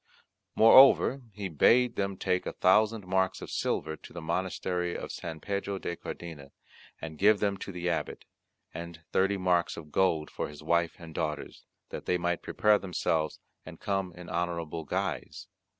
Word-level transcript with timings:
Moreover 0.55 1.21
he 1.31 1.47
bade 1.47 1.95
them 1.95 2.17
take 2.17 2.47
a 2.47 2.53
thousand 2.53 3.05
marks 3.05 3.39
of 3.39 3.51
silver 3.51 3.95
to 3.97 4.13
the 4.13 4.19
monastery 4.19 4.95
of 4.97 5.11
St. 5.11 5.39
Pedro 5.43 5.77
de 5.77 5.95
Cardena, 5.95 6.49
and 6.99 7.19
give 7.19 7.39
them 7.39 7.55
to 7.57 7.71
the 7.71 7.87
Abbot, 7.87 8.25
and 8.73 9.03
thirty 9.11 9.37
marks 9.37 9.77
of 9.77 9.91
gold 9.91 10.31
for 10.31 10.47
his 10.49 10.63
wife 10.63 10.95
and 10.97 11.13
daughters, 11.13 11.65
that 11.89 12.07
they 12.07 12.17
might 12.17 12.41
prepare 12.41 12.79
themselves 12.79 13.39
and 13.63 13.79
come 13.79 14.11
in 14.15 14.27
honourable 14.27 14.85
guise. 14.85 15.47